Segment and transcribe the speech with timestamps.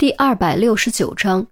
[0.00, 1.48] 第二百六十九章，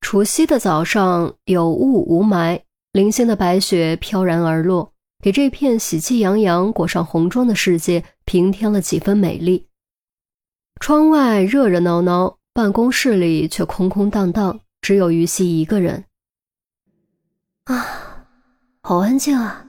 [0.00, 2.62] 除夕的早上有雾无霾，
[2.92, 9.66] 零星的白雪飘然而落，给这片喜气洋洋、裹上红妆的世界平添了几分美丽。
[10.80, 16.04] 窗外热热闹闹，办公室里却空空荡荡，只有于西一个人。
[17.64, 18.24] 啊，
[18.82, 19.66] 好安静啊！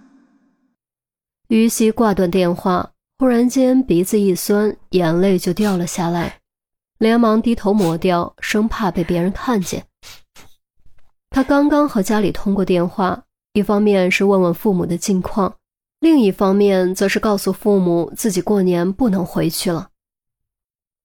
[1.48, 6.39] 于西挂断电话，忽然间鼻子一酸，眼泪就掉了下来。
[7.00, 9.86] 连忙低头抹掉，生怕被别人看见。
[11.30, 13.24] 他刚刚和家里通过电话，
[13.54, 15.56] 一方面是问问父母的近况，
[16.02, 19.90] 另一方面则是告诉父母自己过年不能回去了。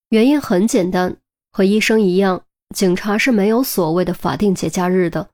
[0.09, 1.17] 原因很简单，
[1.53, 2.43] 和医生一样，
[2.75, 5.29] 警察是没有所谓的法定节假日的，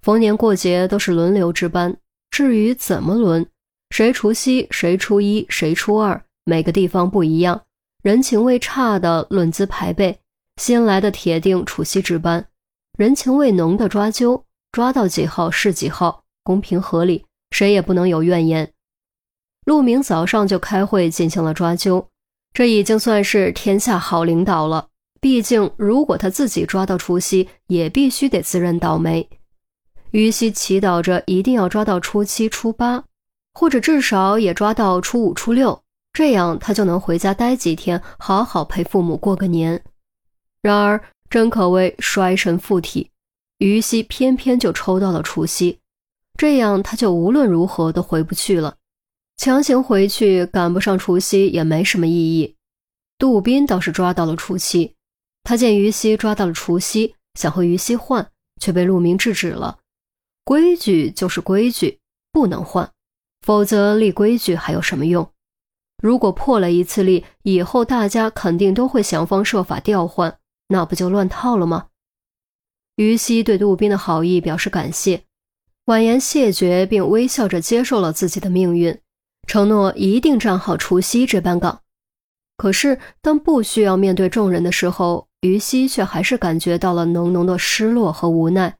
[0.00, 1.96] 逢年过节都是轮流值班。
[2.30, 3.44] 至于怎么轮，
[3.90, 7.62] 谁除夕，谁初一，谁初二，每个地方不一样。
[8.04, 10.18] 人情味差的论资排辈，
[10.58, 12.42] 新来的铁定除夕值班；
[12.98, 18.70] 人情味浓的抓阄，抓到几号是几号，公平合理，谁也不能有怨言。
[19.64, 22.04] 陆明早上就开会进行了抓阄，
[22.52, 24.88] 这已经算是天下好领导了。
[25.22, 29.26] 毕竟，如果他自己抓到除夕，也必须得自认倒霉。
[30.10, 33.04] 于西祈祷着一定要抓到初七、初八，
[33.54, 35.83] 或者至少也抓到初五、初六。
[36.14, 39.82] 这样他就能回家待几天，好好陪父母过个年。
[40.62, 43.10] 然而，真可谓衰神附体，
[43.58, 45.80] 于西偏偏就抽到了除夕，
[46.38, 48.76] 这样他就无论如何都回不去了。
[49.36, 52.54] 强行回去，赶不上除夕也没什么意义。
[53.18, 54.94] 杜斌倒是抓到了除夕，
[55.42, 59.80] 他见于西抓到了除夕，想和于西换，却被陆明制止了。
[60.44, 61.98] 规矩就是规矩，
[62.30, 62.88] 不能换，
[63.42, 65.28] 否则立规矩还有什么用？
[66.04, 70.36] 如果破了一次例，以后大家肯定都会想方设法调换，
[70.68, 71.86] 那不就乱套了吗？
[72.96, 75.22] 于西对杜宾的好意表示感谢，
[75.86, 79.00] 婉言谢绝，并微笑着接受了自己的命运，
[79.46, 81.80] 承诺一定站好除夕这班岗。
[82.58, 88.76] 可是，当不需要面对众人的时候，于西却还是感觉到了浓浓的失落和无奈。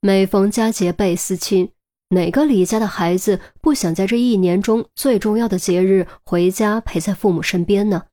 [0.00, 1.73] 每逢佳节倍思亲。
[2.08, 8.04] 哪个李家的孩子不想在这一年中最重要的节日回家陪在父母身边呢？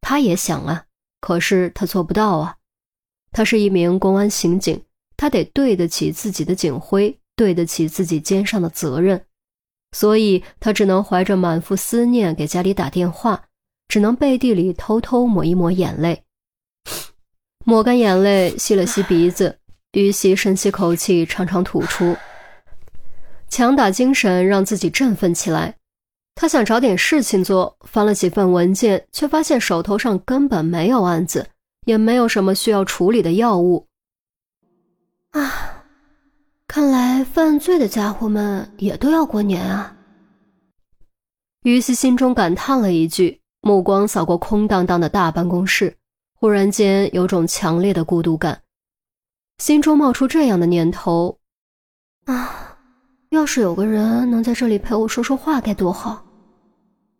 [0.00, 0.84] 他也想啊，
[1.20, 2.56] 可是他做不到啊。
[3.32, 4.82] 他是一名公安刑警，
[5.16, 9.26] 他得对得起自己的警徽，对得起自己肩上的责任，
[9.92, 13.44] 所以他只能怀着满腹思念给家里打电话，
[13.88, 16.22] 只能背地里偷偷抹一抹眼泪，
[17.64, 19.58] 抹干眼泪，吸了吸鼻子，
[19.92, 22.16] 于西深吸口气，长长吐出。
[23.48, 25.74] 强打精神，让自己振奋起来。
[26.34, 31.48] 他想找点事情做，翻了几份文件，却发现手头上根本没有案子，
[31.86, 33.86] 也没有什么需要处理的药物。
[35.30, 35.84] 啊，
[36.68, 39.96] 看来犯罪的家伙们也都要过年啊！
[41.62, 45.96] 于西心中感叹了一句，目光扫过空荡荡的大办公室，
[46.34, 48.60] 忽然间有种强烈的孤独感，
[49.56, 51.38] 心中冒出这样的念头：
[52.26, 52.65] 啊。
[53.36, 56.24] 要是有个人能在这里陪我说说话，该多好！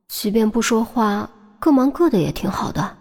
[0.08, 2.96] 即便不说话，各忙各的也挺好的。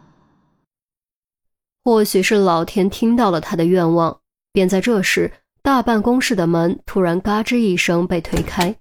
[1.85, 4.19] 或许是老天听到了他的愿望，
[4.51, 5.31] 便在这时，
[5.61, 8.75] 大办公室的门突然嘎吱一声被推开。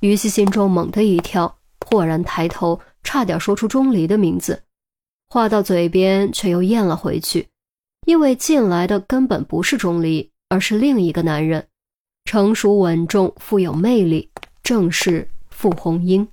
[0.00, 4.64] 于西心中猛地一跳，豁然抬头，差点说出钟离的名字，
[5.28, 7.46] 话到嘴边却又咽了回去，
[8.04, 11.68] 因为进来的根本不是钟离，而是另一个男人。
[12.24, 14.30] 成熟稳重，富有魅力，
[14.62, 16.28] 正是傅红英。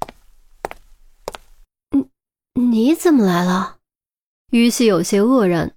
[1.91, 2.07] 你
[2.53, 3.77] 你怎么来了？
[4.51, 5.73] 于西有些愕然。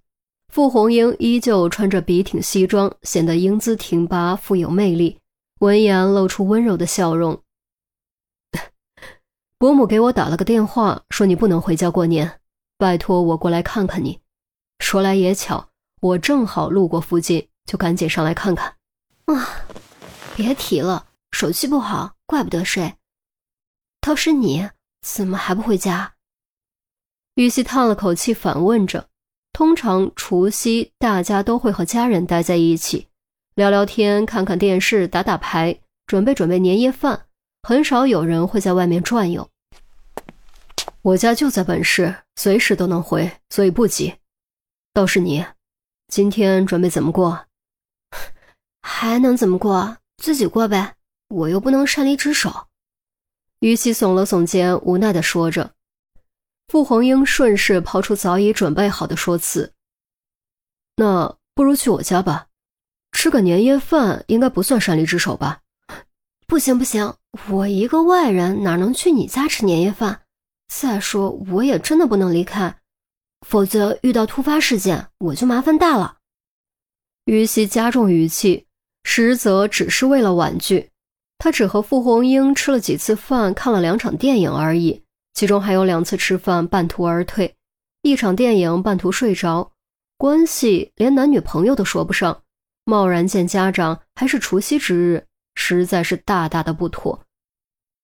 [0.48, 5.18] 傅红英依旧穿着笔挺西装，显得英姿挺拔，富有魅力。
[5.60, 7.40] 闻言，露出温柔的笑容。
[9.58, 12.40] 伯母给我打了个电话，说你不能回家过年，
[12.76, 14.20] 拜托我过来看看你。
[14.80, 15.68] 说来也巧，
[16.00, 18.74] 我正好路过附近，就赶紧上来看看。
[19.26, 19.64] 啊。
[20.40, 22.94] 别提了，手气不好，怪不得睡。
[24.00, 24.70] 倒是你，
[25.02, 26.14] 怎么还不回家？
[27.34, 29.08] 玉溪叹了口气，反问着。
[29.52, 33.08] 通常除夕大家都会和家人待在一起，
[33.54, 37.26] 聊聊天，看看电视，打打牌，准备准备年夜饭，
[37.62, 39.46] 很少有人会在外面转悠。
[41.02, 44.14] 我家就在本市，随时都能回，所以不急。
[44.94, 45.44] 倒是你，
[46.08, 47.46] 今天准备怎么过？
[48.80, 49.98] 还能怎么过？
[50.20, 50.94] 自己过呗，
[51.28, 52.68] 我又不能擅离职守。
[53.60, 55.72] 于西耸了耸肩，无奈地说着。
[56.68, 59.72] 傅红英顺势抛出早已准备好的说辞
[60.96, 62.46] ：“那不如去我家吧，
[63.12, 65.62] 吃个年夜饭应该不算擅离职守吧？
[66.46, 67.14] 不行不行，
[67.48, 70.22] 我一个外人哪能去你家吃年夜饭？
[70.68, 72.78] 再说我也真的不能离开，
[73.46, 76.18] 否则遇到突发事件我就麻烦大了。
[77.24, 78.66] 于西加重语气，
[79.12, 80.88] 实则只是为了婉拒。
[81.36, 85.02] 他只和傅红英吃了几次饭，看了两场电影而已，
[85.34, 87.56] 其中还有两次吃饭半途而退，
[88.02, 89.72] 一场电影半途睡着，
[90.16, 92.40] 关系连男女朋友都说不上，
[92.84, 95.26] 贸然见家长还是除夕之日，
[95.56, 97.20] 实在是大大的不妥。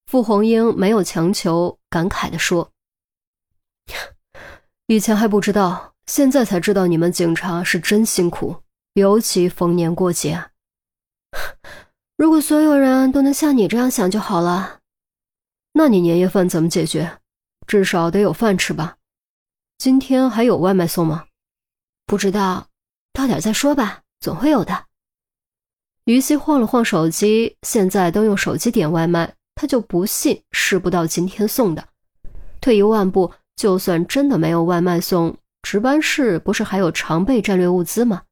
[0.07, 2.69] 傅红英没有强求，感慨地说
[4.89, 8.57] ：“以前还不知道，现在才知道你们警察是真辛苦，
[8.95, 10.43] 尤其逢年过节。”
[12.17, 14.81] 如果所有人都能像你这样想就好了，
[15.73, 17.19] 那你年夜饭怎么解决？
[17.67, 18.97] 至少得有饭吃吧？
[19.79, 21.27] 今天还有外卖送吗？
[22.07, 22.69] 不知道，
[23.13, 24.85] 到点再说吧，总会有的。
[26.05, 31.89] 于西晃了晃手机，现在都用手机点外卖，他就不信是不到今天送的。
[32.61, 38.23] 退一万步，就算真的没有外卖送，值班室不是还有常备战略物资吗？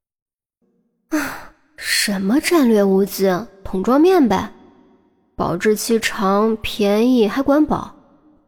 [1.11, 3.47] 啊，什么战略物资？
[3.65, 4.53] 桶装面呗，
[5.35, 7.95] 保质期长，便宜还管饱，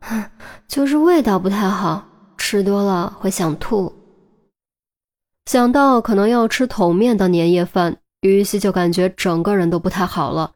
[0.00, 0.31] 哼
[0.69, 2.06] 就是味道不太好，
[2.37, 3.93] 吃多了会想吐。
[5.46, 10.52] 想到可能要吃桶面的年夜饭，于西就感觉整个人都不太好了。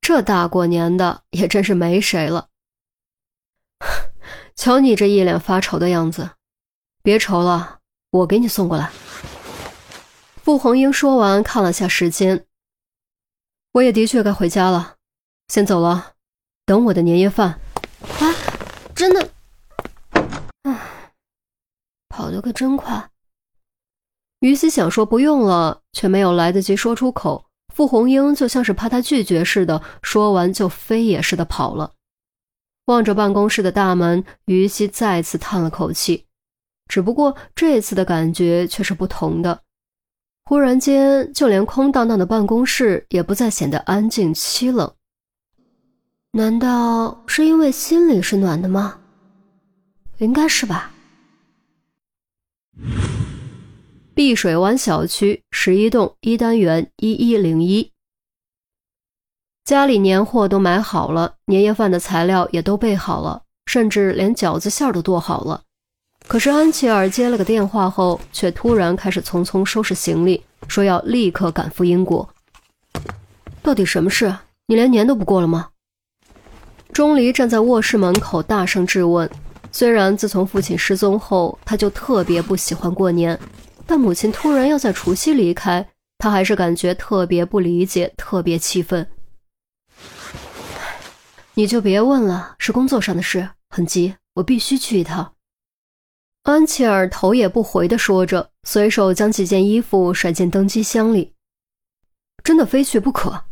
[0.00, 2.48] 这大过年的也真是没谁了。
[4.54, 6.30] 瞧你这一脸发愁的样子，
[7.02, 7.78] 别愁了，
[8.10, 8.90] 我给你送过来。
[10.46, 12.46] 傅红英说完，看了下时间。
[13.72, 14.94] 我也的确该回家了，
[15.48, 16.12] 先走了，
[16.64, 17.58] 等我的年夜饭。
[18.20, 18.30] 啊，
[18.94, 19.28] 真的，
[20.62, 21.12] 唉，
[22.08, 23.10] 跑得可真快。
[24.38, 27.46] 于西想说不用了，却没有来得及说出口。
[27.74, 31.94] 傅红英就像是怕他拒绝似的，说完就飞也似的跑了。
[32.84, 36.28] 望着办公室的大门，于西再次叹了口气，
[36.86, 39.64] 只不过这次的感觉却是不同的。
[40.48, 44.92] 忽然间，就连空荡荡的办公室也不再显得安静凄冷。
[46.30, 49.00] 难道是因为心里是暖的吗？
[50.18, 50.92] 应该是吧。
[54.14, 57.90] 碧水湾小区十一栋一单元一一零一，
[59.64, 65.64] 家里年货都买好了，年夜饭的材料也都备好了，甚至连饺子馅都剁好了。
[66.28, 72.28] 可是安琪儿接了个电话后，却突然开始匆匆收拾行李，说要立刻赶赴英国。
[73.62, 74.36] 到底什么事？
[74.66, 75.68] 你连年都不过了吗？
[76.92, 79.30] 钟离站在卧室门口，大声质问。
[79.70, 83.38] 虽然自从父亲失踪后，他就特别不喜欢过年，
[83.86, 85.86] 但母亲突然要在除夕离开，
[86.18, 89.06] 他还是感觉特别不理解，特别气愤。
[91.54, 95.35] 你就别问了，是工作上的事，很急，我必须去一趟。
[96.46, 101.32] 安琪儿头也不回地说着，随手将几件衣服甩进登机箱里。
[102.44, 103.42] 真的非去不可。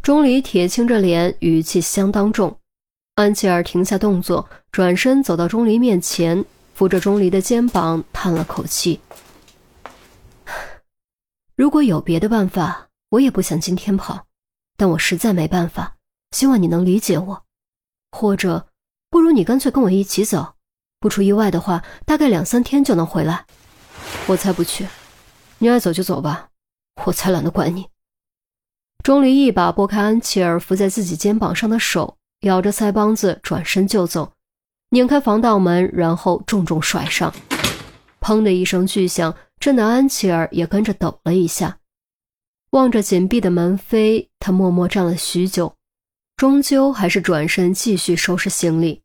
[0.00, 2.58] 钟离铁青着脸，语气相当重。
[3.16, 6.42] 安琪儿停下动作，转身走到钟离面前，
[6.72, 8.98] 扶着钟离的肩膀，叹了口气
[11.54, 14.24] ：“如果有别的办法，我也不想今天跑，
[14.78, 15.98] 但我实在没办法。
[16.30, 17.44] 希望你能理解我，
[18.10, 18.68] 或者，
[19.10, 20.53] 不如你干脆跟我一起走。”
[21.04, 23.44] 不出意外的话，大概两三天就能回来。
[24.26, 24.88] 我才不去，
[25.58, 26.48] 你爱走就走吧，
[27.04, 27.86] 我才懒得管你。
[29.02, 34.32] 钟离一把拨开安琪儿扶在自己肩膀上的手，咬着腮帮子，转身就走，
[34.92, 37.30] 拧开防盗门，然后重重甩上。
[38.22, 41.76] 砰的一声巨响，震得安琪儿也跟着抖了一下。
[42.70, 45.74] 望着紧闭的门扉，他默默站了许久，
[46.38, 49.02] 终究还是转身继续收拾行李。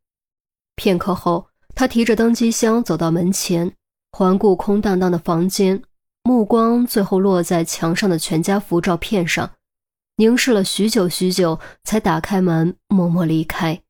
[0.77, 1.48] 片刻后。
[1.79, 3.71] 他提着登机箱走到门前，
[4.11, 5.81] 环顾空荡荡的房间，
[6.23, 9.49] 目光最后落在墙上的全家福照片上，
[10.17, 13.81] 凝视了许久许久，才打开门，默默离开。